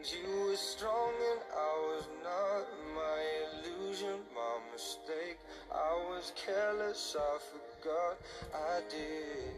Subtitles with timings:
[0.00, 2.64] And you were strong and I was not
[2.96, 3.20] my
[3.52, 5.36] illusion, my mistake.
[5.70, 8.16] I was careless, I forgot
[8.54, 9.52] I did.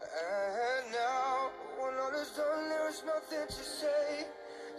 [0.00, 4.24] And now, when all is done, there is nothing to say.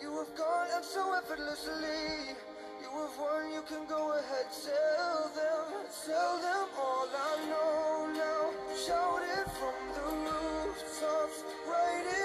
[0.02, 2.34] You have gone up so effortlessly.
[2.81, 8.50] You have won, you can go ahead, tell them, tell them all I know now.
[8.73, 12.23] Shout it from the rooftops, right.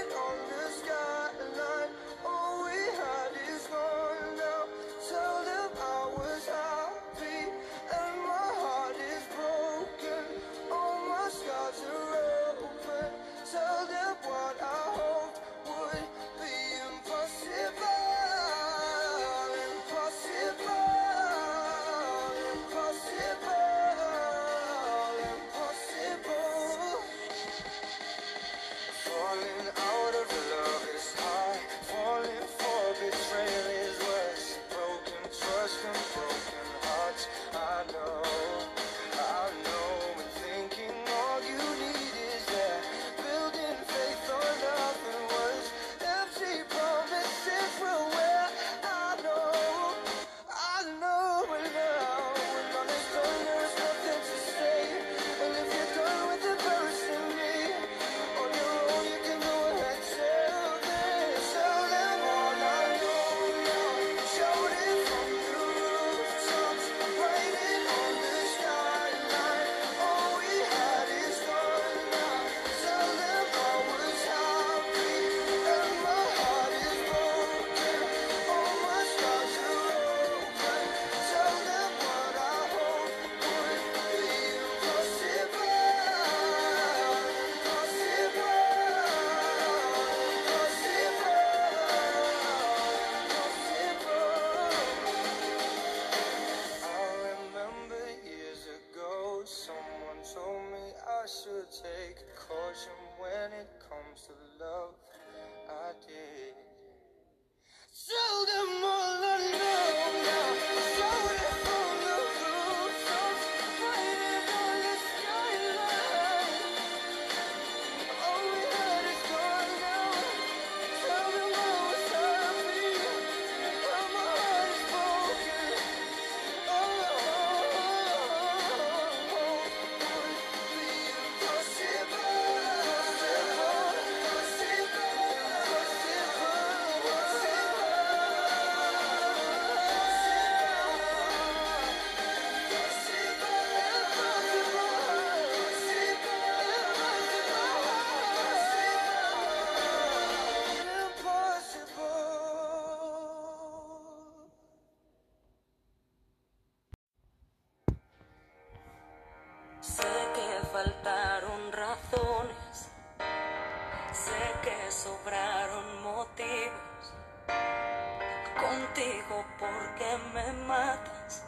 [169.89, 171.43] porque me matas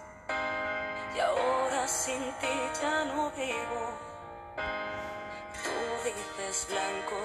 [1.14, 3.82] y ahora sin ti ya no vivo.
[5.62, 7.16] Tú dices blanco,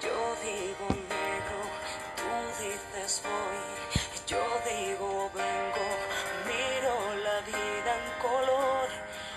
[0.00, 1.60] yo digo negro,
[2.16, 2.28] tú
[2.62, 3.62] dices voy,
[4.26, 5.86] yo digo vengo,
[6.46, 8.88] miro la vida en color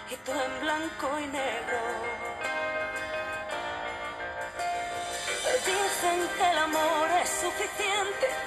[0.09, 1.82] y tú en blanco y negro.
[5.66, 8.47] Dicen que el amor es suficiente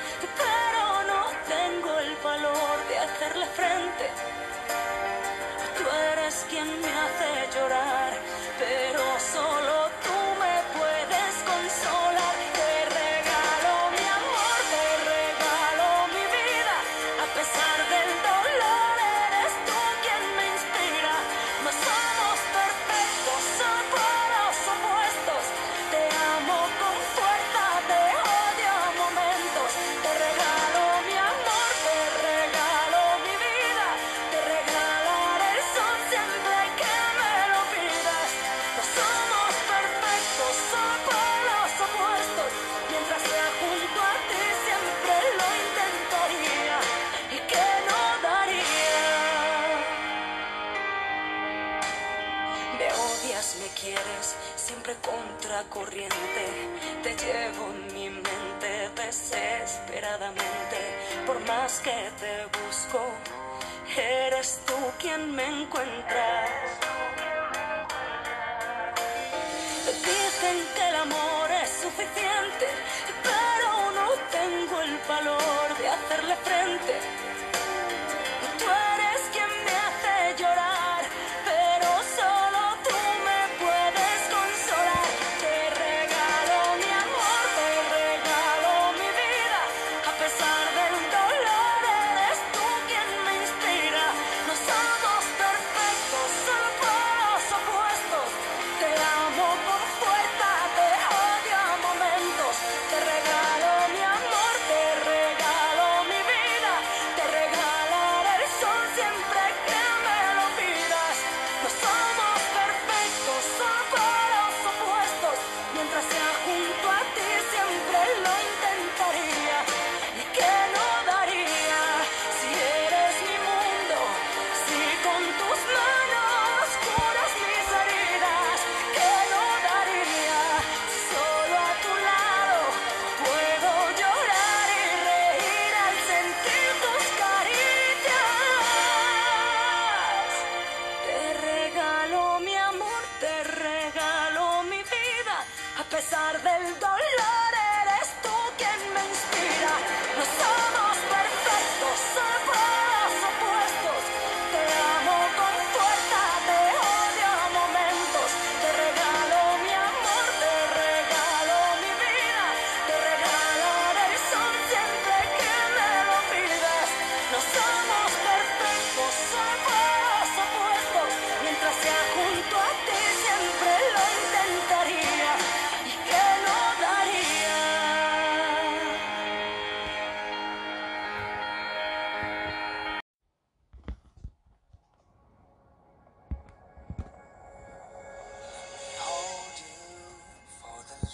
[54.71, 56.45] siempre contracorriente.
[57.03, 60.79] Te llevo en mi mente desesperadamente.
[61.27, 63.01] Por más que te busco,
[63.97, 66.47] eres tú quien me encuentra.
[69.87, 72.67] Dicen que el amor es suficiente,
[73.25, 74.09] pero no
[74.39, 77.30] tengo el valor de hacerle frente.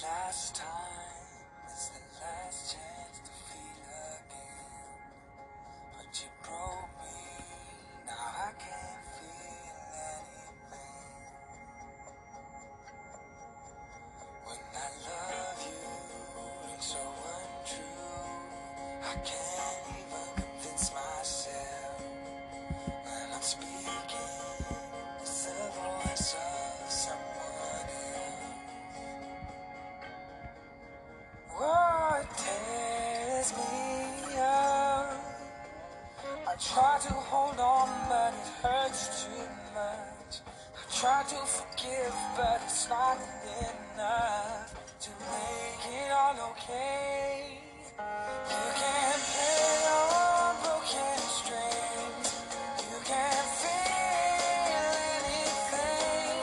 [0.07, 0.67] last time,
[1.67, 2.96] it's the last chance.
[38.67, 40.41] hurt too much.
[40.75, 43.19] I try to forgive, but it's not
[43.63, 44.75] enough
[45.05, 47.61] to make it all okay.
[48.55, 52.29] You can't play on broken strings.
[52.91, 56.43] You can't feel anything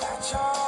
[0.00, 0.59] that you're.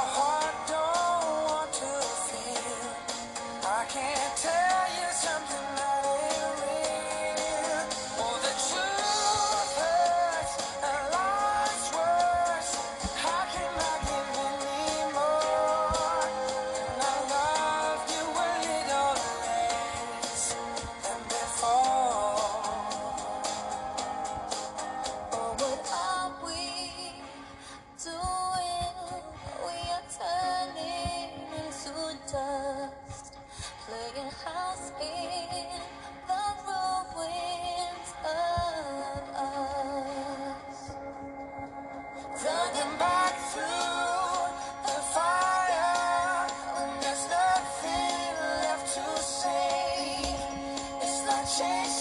[51.53, 51.92] Shit.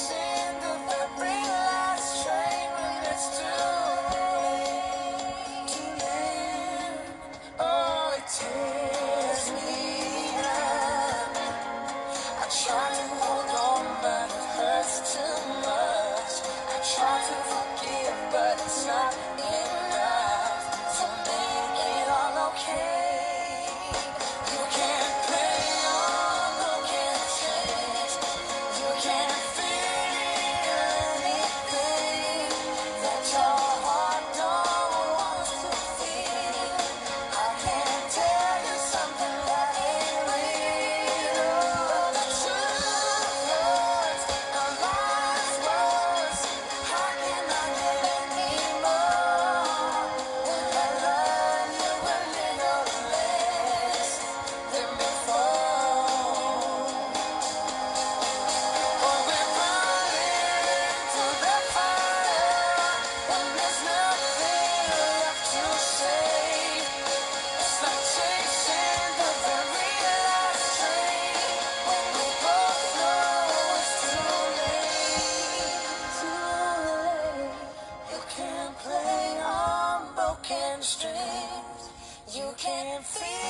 [80.83, 81.93] strength
[82.35, 83.42] you can feel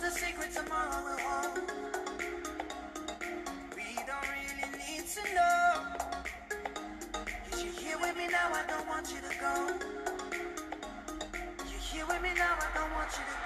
[0.00, 1.02] the secret tomorrow.
[3.74, 5.82] We don't really need to know.
[7.52, 8.50] Is here with me now?
[8.52, 9.54] I don't want you to go.
[11.70, 12.56] You're here with me now?
[12.60, 13.45] I don't want you to go.